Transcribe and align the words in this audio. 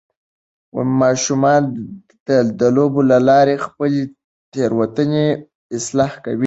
ماشومان 1.01 1.61
د 2.59 2.61
لوبو 2.75 3.01
له 3.11 3.17
لارې 3.29 3.55
خپلې 3.65 4.01
تیروتنې 4.53 5.27
اصلاح 5.77 6.11
کوي. 6.23 6.39